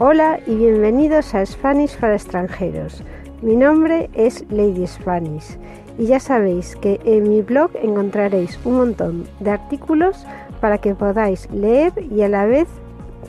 Hola 0.00 0.40
y 0.44 0.56
bienvenidos 0.56 1.36
a 1.36 1.46
Spanish 1.46 1.96
para 1.96 2.14
extranjeros. 2.14 3.04
Mi 3.42 3.54
nombre 3.54 4.10
es 4.12 4.44
Lady 4.50 4.88
Spanish 4.88 5.56
y 5.96 6.06
ya 6.06 6.18
sabéis 6.18 6.74
que 6.74 7.00
en 7.04 7.28
mi 7.28 7.42
blog 7.42 7.70
encontraréis 7.80 8.58
un 8.64 8.78
montón 8.78 9.28
de 9.38 9.52
artículos 9.52 10.26
para 10.60 10.78
que 10.78 10.96
podáis 10.96 11.48
leer 11.52 11.92
y 12.10 12.22
a 12.22 12.28
la 12.28 12.44
vez 12.44 12.66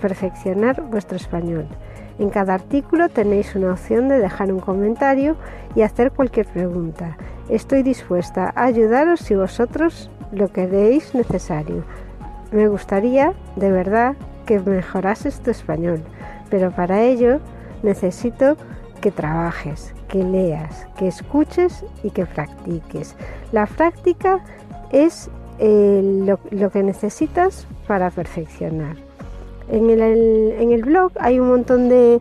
perfeccionar 0.01 0.81
vuestro 0.81 1.17
español. 1.17 1.67
En 2.17 2.31
cada 2.31 2.55
artículo 2.55 3.09
tenéis 3.09 3.55
una 3.55 3.73
opción 3.73 4.07
de 4.07 4.17
dejar 4.17 4.51
un 4.51 4.59
comentario 4.59 5.35
y 5.75 5.83
hacer 5.83 6.13
cualquier 6.13 6.47
pregunta. 6.47 7.15
Estoy 7.47 7.83
dispuesta 7.83 8.51
a 8.55 8.63
ayudaros 8.63 9.19
si 9.19 9.35
vosotros 9.35 10.09
lo 10.31 10.47
queréis 10.47 11.13
necesario. 11.13 11.83
Me 12.51 12.67
gustaría, 12.67 13.33
de 13.55 13.69
verdad, 13.69 14.15
que 14.47 14.59
mejorases 14.59 15.39
tu 15.41 15.51
español, 15.51 16.01
pero 16.49 16.71
para 16.71 17.03
ello 17.03 17.39
necesito 17.83 18.57
que 19.01 19.11
trabajes, 19.11 19.93
que 20.07 20.23
leas, 20.23 20.87
que 20.97 21.07
escuches 21.07 21.85
y 22.03 22.09
que 22.09 22.25
practiques. 22.25 23.15
La 23.51 23.65
práctica 23.65 24.43
es 24.91 25.29
eh, 25.59 26.01
lo, 26.51 26.69
que 26.69 26.83
necesitas 26.83 27.67
para 27.87 28.09
perfeccionar. 28.09 28.97
En 29.69 29.89
el, 29.89 30.83
blog 30.83 31.11
hay 31.19 31.39
un 31.39 31.47
montón 31.49 31.89
de, 31.89 32.19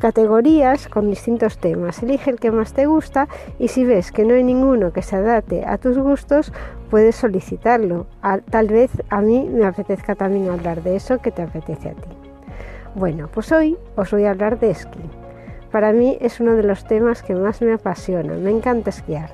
categorías 0.00 0.88
con 0.88 1.10
distintos 1.10 1.58
temas. 1.58 2.02
Elige 2.02 2.30
el 2.30 2.40
que 2.40 2.50
más 2.50 2.72
te 2.72 2.86
gusta 2.86 3.28
y 3.58 3.68
si 3.68 3.84
ves 3.84 4.10
que 4.10 4.24
no 4.24 4.34
hay 4.34 4.42
ninguno 4.42 4.92
que 4.92 5.02
se 5.02 5.16
adapte 5.16 5.64
a 5.66 5.76
tus 5.76 5.98
gustos, 5.98 6.52
puedes 6.90 7.16
solicitarlo. 7.16 8.06
tal 8.50 8.68
vez 8.68 8.90
a 9.10 9.20
mí 9.20 9.48
me 9.52 9.66
apetezca 9.66 10.14
también 10.14 10.48
hablar 10.48 10.82
de 10.82 10.96
eso 10.96 11.18
que 11.18 11.30
te 11.30 11.42
apetece 11.42 11.90
a 11.90 11.92
ti. 11.92 12.21
Bueno, 12.94 13.28
pues 13.32 13.50
hoy 13.52 13.78
os 13.96 14.10
voy 14.10 14.24
a 14.24 14.30
hablar 14.30 14.58
de 14.58 14.70
esquí. 14.70 15.00
Para 15.70 15.92
mí 15.92 16.18
es 16.20 16.40
uno 16.40 16.54
de 16.54 16.62
los 16.62 16.84
temas 16.84 17.22
que 17.22 17.34
más 17.34 17.62
me 17.62 17.72
apasiona. 17.72 18.34
Me 18.34 18.50
encanta 18.50 18.90
esquiar. 18.90 19.30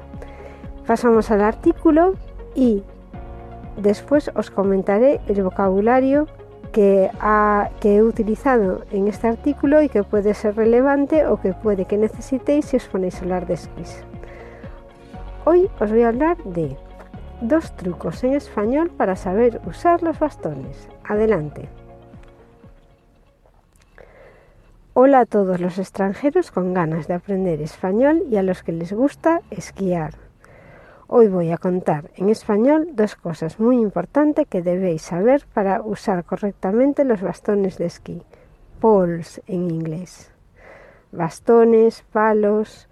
Pasamos 0.86 1.32
al 1.32 1.42
artículo 1.42 2.14
y 2.54 2.84
después 3.76 4.30
os 4.36 4.50
comentaré 4.50 5.20
el 5.26 5.42
vocabulario 5.42 6.28
que, 6.72 7.10
he 7.82 8.02
utilizado 8.02 8.84
en 8.92 9.08
este 9.08 9.26
artículo 9.26 9.82
y 9.82 9.88
que 9.88 10.04
puede 10.04 10.34
ser 10.34 10.54
relevante 10.54 11.26
o 11.26 11.40
que 11.40 11.52
puede 11.52 11.86
que 11.86 11.98
necesitéis 11.98 12.66
si 12.66 12.76
os 12.76 12.86
ponéis 12.86 13.16
a 13.16 13.22
hablar 13.22 13.46
de 13.46 13.54
esquís. 13.54 14.04
Hoy 15.44 15.68
os 15.80 15.90
voy 15.90 16.02
a 16.02 16.08
hablar 16.08 16.36
de 16.44 16.76
dos 17.40 17.72
trucos 17.72 18.22
en 18.22 18.34
español 18.34 18.90
para 18.90 19.16
saber 19.16 19.60
usar 19.66 20.04
los 20.04 20.18
bastones. 20.20 20.88
Adelante. 21.04 21.68
Hola 25.00 25.20
a 25.20 25.27
todos 25.27 25.60
los 25.60 25.78
extranjeros 25.78 26.50
con 26.50 26.74
ganas 26.74 27.06
de 27.06 27.14
aprender 27.14 27.62
español 27.62 28.24
y 28.28 28.36
a 28.36 28.42
los 28.42 28.64
que 28.64 28.72
les 28.72 28.92
gusta 28.92 29.42
esquiar. 29.48 30.14
Hoy 31.06 31.28
voy 31.28 31.52
a 31.52 31.56
contar 31.56 32.10
en 32.16 32.30
español 32.30 32.88
dos 32.94 33.14
cosas 33.14 33.60
muy 33.60 33.76
importantes 33.76 34.48
que 34.48 34.60
debéis 34.60 35.02
saber 35.02 35.44
para 35.54 35.82
usar 35.82 36.24
correctamente 36.24 37.04
los 37.04 37.22
bastones 37.22 37.78
de 37.78 37.86
esquí. 37.86 38.24
Poles 38.80 39.41
en 39.46 39.70
inglés. 39.70 40.32
Bastones, 41.12 42.02
palos. 42.10 42.88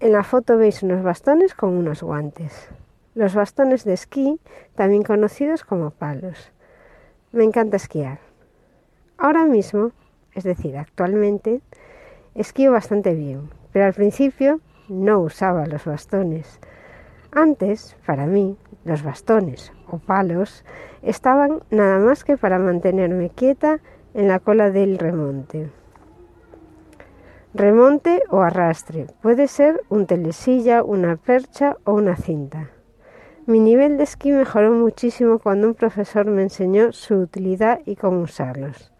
En 0.00 0.12
la 0.12 0.22
foto 0.22 0.56
veis 0.56 0.82
unos 0.82 1.02
bastones 1.02 1.54
con 1.54 1.76
unos 1.76 2.02
guantes. 2.02 2.70
Los 3.14 3.34
bastones 3.34 3.84
de 3.84 3.92
esquí, 3.92 4.40
también 4.76 5.02
conocidos 5.02 5.62
como 5.62 5.90
palos. 5.90 6.52
Me 7.32 7.44
encanta 7.44 7.76
esquiar. 7.76 8.18
Ahora 9.18 9.44
mismo, 9.44 9.92
es 10.34 10.44
decir, 10.44 10.76
actualmente, 10.76 11.60
esquío 12.34 12.72
bastante 12.72 13.14
bien, 13.14 13.50
pero 13.72 13.86
al 13.86 13.94
principio 13.94 14.60
no 14.88 15.20
usaba 15.20 15.66
los 15.66 15.84
bastones. 15.84 16.60
Antes, 17.32 17.96
para 18.06 18.26
mí, 18.26 18.56
los 18.84 19.02
bastones 19.02 19.72
o 19.88 19.98
palos 19.98 20.64
estaban 21.02 21.62
nada 21.70 21.98
más 21.98 22.24
que 22.24 22.36
para 22.36 22.58
mantenerme 22.58 23.30
quieta 23.30 23.80
en 24.14 24.28
la 24.28 24.38
cola 24.38 24.70
del 24.70 24.98
remonte. 24.98 25.70
Remonte 27.54 28.22
o 28.30 28.40
arrastre 28.40 29.06
puede 29.22 29.48
ser 29.48 29.82
un 29.88 30.06
telesilla, 30.06 30.82
una 30.82 31.16
percha 31.16 31.76
o 31.84 31.94
una 31.94 32.16
cinta. 32.16 32.70
Mi 33.46 33.60
nivel 33.60 33.96
de 33.96 34.04
esquí 34.04 34.32
mejoró 34.32 34.72
muchísimo 34.72 35.38
cuando 35.38 35.68
un 35.68 35.74
profesor 35.74 36.26
me 36.26 36.42
enseñó 36.42 36.92
su 36.92 37.14
utilidad 37.16 37.80
y 37.84 37.96
cómo 37.96 38.20
usarlos. 38.20 38.93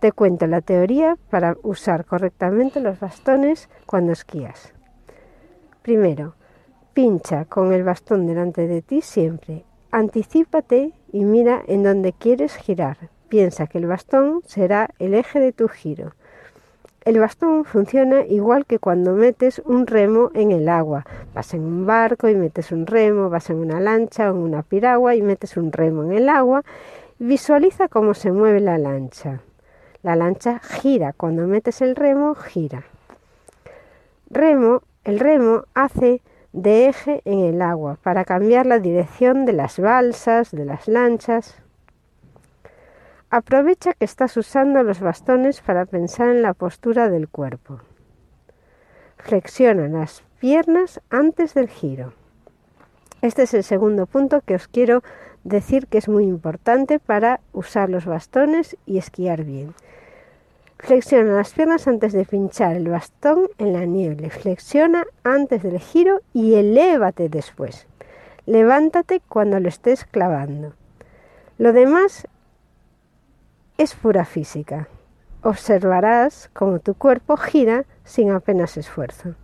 Te 0.00 0.12
cuento 0.12 0.46
la 0.46 0.60
teoría 0.60 1.16
para 1.28 1.56
usar 1.64 2.04
correctamente 2.04 2.78
los 2.78 3.00
bastones 3.00 3.68
cuando 3.84 4.12
esquías. 4.12 4.72
Primero, 5.82 6.34
pincha 6.94 7.46
con 7.46 7.72
el 7.72 7.82
bastón 7.82 8.26
delante 8.26 8.68
de 8.68 8.80
ti 8.80 9.02
siempre. 9.02 9.64
Anticípate 9.90 10.92
y 11.12 11.24
mira 11.24 11.62
en 11.66 11.82
donde 11.82 12.12
quieres 12.12 12.54
girar. 12.54 13.10
Piensa 13.28 13.66
que 13.66 13.78
el 13.78 13.86
bastón 13.86 14.42
será 14.46 14.90
el 15.00 15.14
eje 15.14 15.40
de 15.40 15.52
tu 15.52 15.66
giro. 15.66 16.12
El 17.04 17.18
bastón 17.18 17.64
funciona 17.64 18.24
igual 18.24 18.66
que 18.66 18.78
cuando 18.78 19.14
metes 19.14 19.60
un 19.64 19.88
remo 19.88 20.30
en 20.34 20.52
el 20.52 20.68
agua. 20.68 21.04
Vas 21.34 21.54
en 21.54 21.62
un 21.62 21.86
barco 21.86 22.28
y 22.28 22.36
metes 22.36 22.70
un 22.70 22.86
remo, 22.86 23.30
vas 23.30 23.50
en 23.50 23.56
una 23.56 23.80
lancha 23.80 24.30
o 24.30 24.36
en 24.36 24.42
una 24.42 24.62
piragua 24.62 25.16
y 25.16 25.22
metes 25.22 25.56
un 25.56 25.72
remo 25.72 26.04
en 26.04 26.12
el 26.12 26.28
agua. 26.28 26.62
Visualiza 27.18 27.88
cómo 27.88 28.14
se 28.14 28.30
mueve 28.30 28.60
la 28.60 28.78
lancha. 28.78 29.40
La 30.02 30.16
lancha 30.16 30.58
gira. 30.60 31.12
Cuando 31.12 31.46
metes 31.46 31.80
el 31.82 31.96
remo, 31.96 32.34
gira. 32.34 32.84
Remo 34.30 34.82
el 35.04 35.20
remo 35.20 35.64
hace 35.74 36.20
de 36.52 36.88
eje 36.88 37.22
en 37.24 37.40
el 37.40 37.62
agua 37.62 37.98
para 38.02 38.24
cambiar 38.24 38.66
la 38.66 38.78
dirección 38.78 39.46
de 39.46 39.54
las 39.54 39.78
balsas, 39.78 40.50
de 40.50 40.64
las 40.64 40.86
lanchas. 40.86 41.56
Aprovecha 43.30 43.94
que 43.94 44.04
estás 44.04 44.36
usando 44.36 44.82
los 44.82 45.00
bastones 45.00 45.60
para 45.60 45.86
pensar 45.86 46.28
en 46.28 46.42
la 46.42 46.54
postura 46.54 47.08
del 47.08 47.28
cuerpo. 47.28 47.80
Flexiona 49.16 49.88
las 49.88 50.22
piernas 50.40 51.00
antes 51.10 51.54
del 51.54 51.68
giro. 51.68 52.12
Este 53.20 53.42
es 53.42 53.54
el 53.54 53.64
segundo 53.64 54.06
punto 54.06 54.42
que 54.42 54.54
os 54.54 54.68
quiero 54.68 55.02
decir 55.44 55.86
que 55.86 55.98
es 55.98 56.08
muy 56.08 56.24
importante 56.24 56.98
para 56.98 57.40
usar 57.52 57.88
los 57.88 58.06
bastones 58.06 58.76
y 58.86 58.98
esquiar 58.98 59.44
bien. 59.44 59.74
Flexiona 60.78 61.34
las 61.34 61.52
piernas 61.52 61.88
antes 61.88 62.12
de 62.12 62.24
pinchar 62.24 62.76
el 62.76 62.88
bastón 62.88 63.48
en 63.58 63.72
la 63.72 63.84
nieve. 63.84 64.30
Flexiona 64.30 65.06
antes 65.24 65.62
del 65.62 65.80
giro 65.80 66.20
y 66.32 66.54
elévate 66.54 67.28
después. 67.28 67.86
Levántate 68.46 69.20
cuando 69.28 69.58
lo 69.58 69.68
estés 69.68 70.04
clavando. 70.04 70.74
Lo 71.58 71.72
demás 71.72 72.28
es 73.76 73.94
pura 73.94 74.24
física. 74.24 74.88
Observarás 75.42 76.48
cómo 76.52 76.78
tu 76.78 76.94
cuerpo 76.94 77.36
gira 77.36 77.84
sin 78.04 78.30
apenas 78.30 78.76
esfuerzo. 78.76 79.34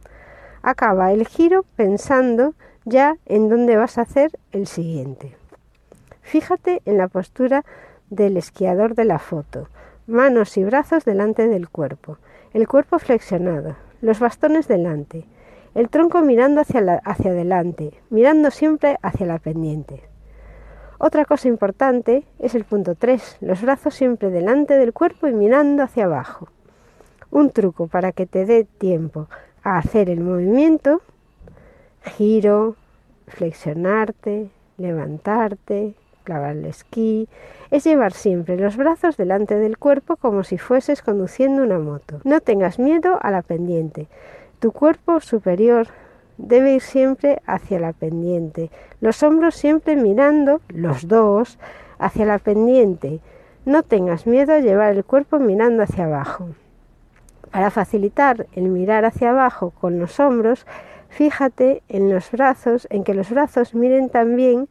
Acaba 0.63 1.13
el 1.13 1.27
giro 1.27 1.65
pensando 1.77 2.55
ya 2.85 3.17
en 3.27 3.49
dónde 3.49 3.77
vas 3.77 3.99
a 3.99 4.03
hacer 4.03 4.39
el 4.53 4.67
siguiente. 4.67 5.37
Fíjate 6.25 6.81
en 6.87 6.99
la 6.99 7.09
postura 7.09 7.65
del 8.09 8.37
esquiador 8.39 8.95
de 8.95 9.05
la 9.05 9.19
foto. 9.19 9.69
Manos 10.07 10.57
y 10.57 10.65
brazos 10.65 11.05
delante 11.05 11.47
del 11.49 11.69
cuerpo, 11.69 12.19
el 12.53 12.67
cuerpo 12.67 12.99
flexionado, 12.99 13.77
los 14.01 14.21
bastones 14.21 14.67
delante, 14.67 15.27
el 15.75 15.91
tronco 15.91 16.23
mirando 16.23 16.63
hacia, 16.63 16.81
adelante, 16.81 18.01
mirando 18.11 18.51
siempre 18.51 18.99
hacia 19.03 19.27
la 19.27 19.39
pendiente. 19.39 20.03
Otra 20.99 21.25
cosa 21.25 21.49
importante 21.49 22.25
es 22.39 22.55
el 22.55 22.65
punto 22.65 22.95
3, 22.95 23.39
los 23.41 23.63
brazos 23.63 23.95
siempre 23.95 24.31
delante 24.31 24.77
del 24.77 24.93
cuerpo 24.93 25.29
y 25.29 25.35
mirando 25.35 25.83
hacia 25.83 26.05
abajo. 26.05 26.49
Un 27.31 27.51
truco 27.51 27.87
para 27.87 28.13
que 28.13 28.27
te 28.27 28.47
dé 28.47 28.65
tiempo 28.65 29.29
a 29.63 29.79
hacer 29.79 30.09
el 30.09 30.21
movimiento, 30.21 31.03
giro, 32.03 32.77
flexionarte, 33.27 34.49
levantarte, 34.79 35.95
clavar 36.25 36.57
el 36.57 36.65
esquí, 36.65 37.29
es 37.71 37.85
llevar 37.85 38.13
siempre 38.13 38.57
los 38.57 38.77
brazos 38.77 39.17
delante 39.17 39.57
del 39.57 39.79
cuerpo 39.79 40.17
como 40.17 40.43
si 40.43 40.59
fueses 40.59 41.03
conduciendo 41.03 41.63
una 41.63 41.79
moto. 41.79 42.21
No 42.25 42.41
tengas 42.41 42.79
miedo 42.79 43.19
a 43.23 43.31
la 43.31 43.43
pendiente. 43.43 44.09
Tu 44.59 44.73
cuerpo 44.73 45.21
superior 45.21 45.89
debe 46.39 46.75
ir 46.75 46.81
siempre 46.81 47.41
hacia 47.47 47.79
la 47.79 47.93
pendiente, 47.93 48.71
los 49.01 49.23
hombros 49.23 49.55
siempre 49.55 49.97
mirando, 49.97 50.61
los 50.69 51.07
dos, 51.07 51.59
hacia 51.99 52.27
la 52.27 52.39
pendiente. 52.39 53.21
No 53.65 53.83
tengas 53.83 54.27
miedo 54.27 54.53
a 54.53 54.61
llevar 54.61 54.95
el 54.95 55.05
cuerpo 55.05 55.39
mirando 55.39 55.83
hacia 55.83 56.05
abajo. 56.05 56.49
Para 57.51 57.71
facilitar 57.71 58.47
el 58.55 58.65
mirar 58.65 59.05
hacia 59.05 59.31
abajo 59.31 59.71
con 59.71 60.01
los 60.01 60.19
hombros, 60.19 60.67
fíjate 61.09 61.83
en 61.89 62.13
los 62.13 62.31
brazos, 62.33 62.89
en 62.91 63.05
que 63.05 63.15
los 63.15 63.31
brazos 63.31 63.75
miren 63.75 64.11
también 64.11 64.69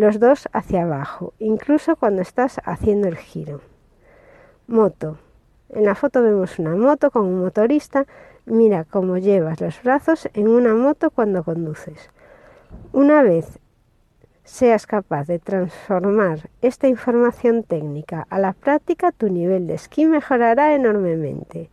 los 0.00 0.18
dos 0.18 0.48
hacia 0.54 0.84
abajo, 0.84 1.34
incluso 1.38 1.94
cuando 1.94 2.22
estás 2.22 2.58
haciendo 2.64 3.06
el 3.06 3.18
giro. 3.18 3.60
Moto. 4.66 5.18
En 5.68 5.84
la 5.84 5.94
foto 5.94 6.22
vemos 6.22 6.58
una 6.58 6.74
moto 6.74 7.10
con 7.10 7.26
un 7.26 7.40
motorista. 7.40 8.06
Mira 8.46 8.84
cómo 8.84 9.18
llevas 9.18 9.60
los 9.60 9.82
brazos 9.82 10.30
en 10.32 10.48
una 10.48 10.74
moto 10.74 11.10
cuando 11.10 11.44
conduces. 11.44 12.08
Una 12.94 13.22
vez 13.22 13.58
seas 14.42 14.86
capaz 14.86 15.26
de 15.26 15.38
transformar 15.38 16.48
esta 16.62 16.88
información 16.88 17.62
técnica 17.62 18.26
a 18.30 18.38
la 18.38 18.54
práctica, 18.54 19.12
tu 19.12 19.28
nivel 19.28 19.66
de 19.66 19.74
esquí 19.74 20.06
mejorará 20.06 20.74
enormemente. 20.74 21.68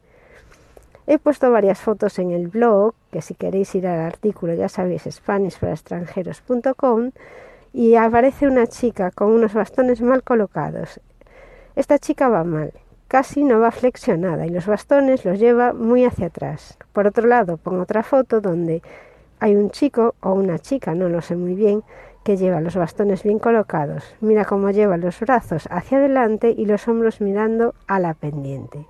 He 1.08 1.18
puesto 1.18 1.50
varias 1.50 1.80
fotos 1.80 2.20
en 2.20 2.32
el 2.32 2.50
blog, 2.50 2.94
que 3.10 3.22
si 3.22 3.36
queréis 3.36 3.74
ir 3.74 3.88
al 3.88 4.02
artículo 4.02 4.54
ya 4.54 4.68
sabéis, 4.68 5.08
spanishparaextranjeros.com, 5.10 7.12
y 7.78 7.94
aparece 7.94 8.48
una 8.48 8.66
chica 8.66 9.12
con 9.12 9.32
unos 9.32 9.54
bastones 9.54 10.02
mal 10.02 10.24
colocados. 10.24 11.00
Esta 11.76 12.00
chica 12.00 12.28
va 12.28 12.44
mal, 12.44 12.74
casi 13.08 13.44
no 13.44 13.60
va 13.60 13.70
flexionada 13.70 14.48
y 14.48 14.50
los 14.50 14.66
bastones 14.66 15.24
los 15.26 15.38
lleva 15.38 15.74
muy 15.74 16.04
hacia 16.04 16.26
atrás. 16.26 16.80
Por 16.92 17.06
otro 17.06 17.28
lado, 17.28 17.58
pongo 17.58 17.84
otra 17.84 18.02
foto 18.02 18.42
donde 18.42 18.82
hay 19.40 19.56
un 19.56 19.70
chico 19.70 20.16
o 20.22 20.32
una 20.32 20.58
chica, 20.58 20.96
no 20.96 21.08
lo 21.08 21.22
sé 21.22 21.36
muy 21.36 21.54
bien, 21.54 21.84
que 22.24 22.36
lleva 22.36 22.62
los 22.62 22.76
bastones 22.76 23.22
bien 23.22 23.38
colocados. 23.38 24.16
Mira 24.22 24.44
cómo 24.44 24.72
lleva 24.72 24.98
los 24.98 25.20
brazos 25.20 25.68
hacia 25.70 26.00
adelante 26.00 26.56
y 26.58 26.66
los 26.66 26.88
hombros 26.88 27.22
mirando 27.22 27.76
a 27.86 28.00
la 28.00 28.16
pendiente. 28.16 28.88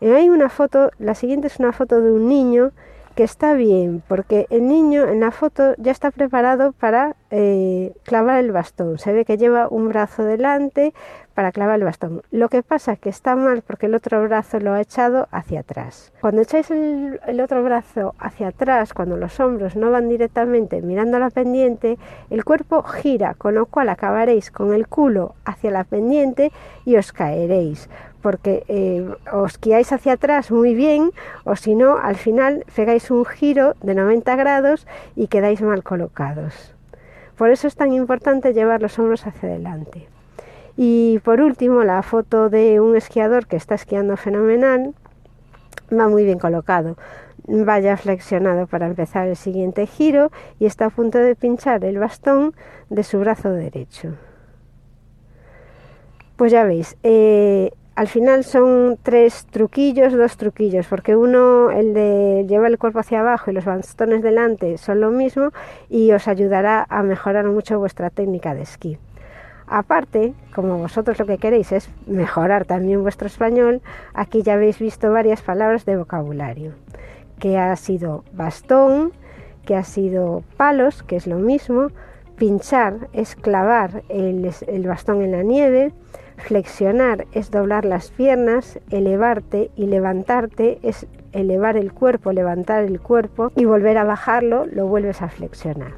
Y 0.00 0.08
hay 0.08 0.28
una 0.28 0.48
foto, 0.48 0.90
la 0.98 1.14
siguiente 1.14 1.46
es 1.46 1.60
una 1.60 1.70
foto 1.70 2.00
de 2.00 2.10
un 2.10 2.28
niño 2.28 2.72
que 3.16 3.24
está 3.24 3.54
bien, 3.54 4.02
porque 4.06 4.46
el 4.50 4.68
niño 4.68 5.08
en 5.08 5.20
la 5.20 5.30
foto 5.30 5.74
ya 5.78 5.90
está 5.90 6.10
preparado 6.10 6.72
para 6.72 7.16
eh, 7.30 7.94
clavar 8.02 8.38
el 8.38 8.52
bastón. 8.52 8.98
Se 8.98 9.10
ve 9.14 9.24
que 9.24 9.38
lleva 9.38 9.68
un 9.68 9.88
brazo 9.88 10.22
delante 10.22 10.92
para 11.32 11.50
clavar 11.50 11.76
el 11.76 11.84
bastón. 11.84 12.22
Lo 12.30 12.50
que 12.50 12.62
pasa 12.62 12.92
es 12.92 12.98
que 12.98 13.08
está 13.08 13.34
mal 13.34 13.62
porque 13.66 13.86
el 13.86 13.94
otro 13.94 14.22
brazo 14.22 14.60
lo 14.60 14.74
ha 14.74 14.82
echado 14.82 15.28
hacia 15.30 15.60
atrás. 15.60 16.12
Cuando 16.20 16.42
echáis 16.42 16.70
el, 16.70 17.18
el 17.26 17.40
otro 17.40 17.64
brazo 17.64 18.14
hacia 18.18 18.48
atrás, 18.48 18.92
cuando 18.92 19.16
los 19.16 19.40
hombros 19.40 19.76
no 19.76 19.90
van 19.90 20.10
directamente 20.10 20.82
mirando 20.82 21.16
a 21.16 21.20
la 21.20 21.30
pendiente, 21.30 21.98
el 22.28 22.44
cuerpo 22.44 22.82
gira, 22.82 23.32
con 23.32 23.54
lo 23.54 23.64
cual 23.64 23.88
acabaréis 23.88 24.50
con 24.50 24.74
el 24.74 24.88
culo 24.88 25.34
hacia 25.46 25.70
la 25.70 25.84
pendiente 25.84 26.52
y 26.84 26.96
os 26.96 27.12
caeréis 27.12 27.88
porque 28.26 28.64
eh, 28.66 29.08
os 29.32 29.60
guiáis 29.60 29.92
hacia 29.92 30.14
atrás 30.14 30.50
muy 30.50 30.74
bien 30.74 31.12
o 31.44 31.54
si 31.54 31.76
no, 31.76 31.96
al 31.96 32.16
final 32.16 32.64
pegáis 32.74 33.08
un 33.12 33.24
giro 33.24 33.76
de 33.82 33.94
90 33.94 34.34
grados 34.34 34.84
y 35.14 35.28
quedáis 35.28 35.62
mal 35.62 35.84
colocados. 35.84 36.74
Por 37.38 37.50
eso 37.50 37.68
es 37.68 37.76
tan 37.76 37.92
importante 37.92 38.52
llevar 38.52 38.82
los 38.82 38.98
hombros 38.98 39.28
hacia 39.28 39.48
adelante. 39.48 40.08
Y 40.76 41.20
por 41.20 41.40
último, 41.40 41.84
la 41.84 42.02
foto 42.02 42.50
de 42.50 42.80
un 42.80 42.96
esquiador 42.96 43.46
que 43.46 43.54
está 43.54 43.76
esquiando 43.76 44.16
fenomenal, 44.16 44.92
va 45.96 46.08
muy 46.08 46.24
bien 46.24 46.40
colocado. 46.40 46.96
Vaya 47.46 47.96
flexionado 47.96 48.66
para 48.66 48.88
empezar 48.88 49.28
el 49.28 49.36
siguiente 49.36 49.86
giro 49.86 50.32
y 50.58 50.66
está 50.66 50.86
a 50.86 50.90
punto 50.90 51.18
de 51.18 51.36
pinchar 51.36 51.84
el 51.84 52.00
bastón 52.00 52.56
de 52.90 53.04
su 53.04 53.20
brazo 53.20 53.52
derecho. 53.52 54.16
Pues 56.34 56.50
ya 56.50 56.64
veis, 56.64 56.96
eh, 57.04 57.70
al 57.96 58.08
final 58.08 58.44
son 58.44 58.98
tres 59.02 59.46
truquillos, 59.50 60.12
dos 60.12 60.36
truquillos, 60.36 60.86
porque 60.86 61.16
uno, 61.16 61.70
el 61.70 61.94
de 61.94 62.44
llevar 62.46 62.70
el 62.70 62.78
cuerpo 62.78 62.98
hacia 62.98 63.20
abajo 63.20 63.50
y 63.50 63.54
los 63.54 63.64
bastones 63.64 64.22
delante, 64.22 64.76
son 64.76 65.00
lo 65.00 65.10
mismo 65.10 65.50
y 65.88 66.12
os 66.12 66.28
ayudará 66.28 66.86
a 66.90 67.02
mejorar 67.02 67.46
mucho 67.46 67.78
vuestra 67.78 68.10
técnica 68.10 68.54
de 68.54 68.62
esquí. 68.62 68.98
Aparte, 69.66 70.34
como 70.54 70.76
vosotros 70.76 71.18
lo 71.18 71.24
que 71.24 71.38
queréis 71.38 71.72
es 71.72 71.88
mejorar 72.06 72.66
también 72.66 73.02
vuestro 73.02 73.28
español, 73.28 73.80
aquí 74.12 74.42
ya 74.42 74.54
habéis 74.54 74.78
visto 74.78 75.10
varias 75.10 75.40
palabras 75.40 75.86
de 75.86 75.96
vocabulario, 75.96 76.72
que 77.38 77.56
ha 77.56 77.74
sido 77.76 78.24
bastón, 78.34 79.12
que 79.64 79.74
ha 79.74 79.84
sido 79.84 80.44
palos, 80.58 81.02
que 81.02 81.16
es 81.16 81.26
lo 81.26 81.38
mismo, 81.38 81.88
pinchar 82.36 83.08
es 83.12 83.34
clavar 83.34 84.02
el, 84.08 84.86
bastón 84.86 85.22
en 85.22 85.32
la 85.32 85.42
nieve, 85.42 85.92
Flexionar 86.36 87.26
es 87.32 87.50
doblar 87.50 87.86
las 87.86 88.10
piernas, 88.10 88.78
elevarte 88.90 89.70
y 89.74 89.86
levantarte 89.86 90.78
es 90.82 91.06
elevar 91.32 91.76
el 91.76 91.92
cuerpo, 91.92 92.32
levantar 92.32 92.84
el 92.84 93.00
cuerpo 93.00 93.52
y 93.56 93.64
volver 93.64 93.96
a 93.98 94.04
bajarlo, 94.04 94.66
lo 94.66 94.86
vuelves 94.86 95.22
a 95.22 95.28
flexionar. 95.28 95.92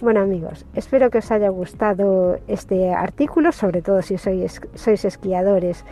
Bueno 0.00 0.20
amigos, 0.20 0.66
espero 0.74 1.10
que 1.10 1.18
os 1.18 1.30
haya 1.30 1.48
gustado 1.48 2.38
este 2.48 2.92
artículo, 2.92 3.52
sobre 3.52 3.82
todo 3.82 4.02
si 4.02 4.18
sois, 4.18 4.60
sois 4.74 5.04
esquiadores, 5.04 5.84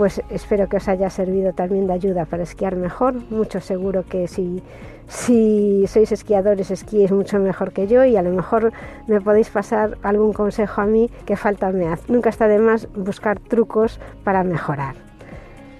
pues 0.00 0.22
espero 0.30 0.66
que 0.66 0.78
os 0.78 0.88
haya 0.88 1.10
servido 1.10 1.52
también 1.52 1.86
de 1.86 1.92
ayuda 1.92 2.24
para 2.24 2.44
esquiar 2.44 2.74
mejor. 2.74 3.16
Mucho 3.28 3.60
seguro 3.60 4.02
que 4.02 4.28
si 4.28 4.62
si 5.06 5.84
sois 5.88 6.10
esquiadores, 6.10 6.70
esquíes 6.70 7.12
mucho 7.12 7.38
mejor 7.38 7.74
que 7.74 7.86
yo 7.86 8.02
y 8.06 8.16
a 8.16 8.22
lo 8.22 8.30
mejor 8.30 8.72
me 9.06 9.20
podéis 9.20 9.50
pasar 9.50 9.98
algún 10.02 10.32
consejo 10.32 10.80
a 10.80 10.86
mí 10.86 11.10
que 11.26 11.36
falta 11.36 11.70
me 11.70 11.86
hace. 11.88 12.10
Nunca 12.10 12.30
está 12.30 12.48
de 12.48 12.58
más 12.58 12.88
buscar 12.94 13.40
trucos 13.40 14.00
para 14.24 14.42
mejorar. 14.42 14.94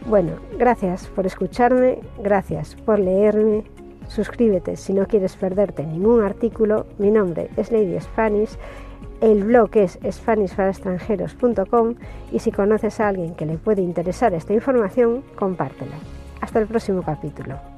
Bueno, 0.05 0.33
gracias 0.59 1.07
por 1.07 1.25
escucharme, 1.25 2.01
gracias 2.23 2.75
por 2.75 2.99
leerme. 2.99 3.65
Suscríbete 4.09 4.77
si 4.77 4.93
no 4.93 5.07
quieres 5.07 5.35
perderte 5.35 5.87
ningún 5.87 6.23
artículo. 6.23 6.85
Mi 6.99 7.11
nombre 7.11 7.49
es 7.57 7.73
Lady 7.73 7.99
Spanish. 7.99 8.51
El 9.21 9.45
blog 9.45 9.77
es 9.77 9.99
SpanishParaExtranjeros.com 10.11 11.95
y 12.33 12.39
si 12.39 12.51
conoces 12.51 13.01
a 13.01 13.09
alguien 13.09 13.35
que 13.35 13.45
le 13.45 13.59
puede 13.59 13.83
interesar 13.83 14.33
esta 14.33 14.55
información, 14.55 15.23
compártela. 15.37 15.97
Hasta 16.41 16.59
el 16.59 16.67
próximo 16.67 17.03
capítulo. 17.03 17.70